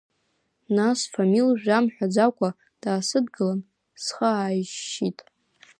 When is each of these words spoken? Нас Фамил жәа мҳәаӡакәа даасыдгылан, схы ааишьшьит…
Нас 0.75 0.99
Фамил 1.11 1.49
жәа 1.61 1.77
мҳәаӡакәа 1.83 2.49
даасыдгылан, 2.81 3.59
схы 4.03 4.27
ааишьшьит… 4.41 5.19